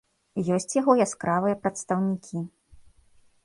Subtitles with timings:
[0.55, 2.37] Ёсць яго яскравыя прадстаўнікі.